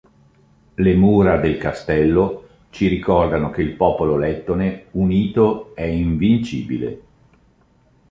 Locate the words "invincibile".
5.83-7.01